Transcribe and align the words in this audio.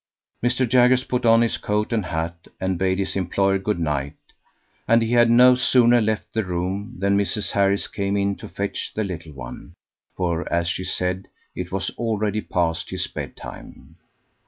Mr. 0.43 0.67
Jaggers 0.67 1.03
put 1.03 1.27
on 1.27 1.41
his 1.41 1.57
coat 1.57 1.93
and 1.93 2.07
hat, 2.07 2.47
and 2.59 2.79
bade 2.79 2.97
his 2.97 3.15
employer 3.15 3.59
good 3.59 3.79
night, 3.79 4.15
and 4.87 5.03
he 5.03 5.11
had 5.11 5.29
no 5.29 5.53
sooner 5.53 6.01
left 6.01 6.33
the 6.33 6.43
room 6.43 6.95
than 6.97 7.15
Mrs. 7.15 7.51
Harris 7.51 7.85
came 7.87 8.17
in 8.17 8.35
to 8.37 8.49
fetch 8.49 8.95
the 8.95 9.03
little 9.03 9.33
one, 9.33 9.73
for, 10.17 10.51
as 10.51 10.67
she 10.67 10.83
said, 10.83 11.27
"it 11.53 11.71
was 11.71 11.91
already 11.99 12.41
past 12.41 12.89
his 12.89 13.05
bedtime." 13.05 13.95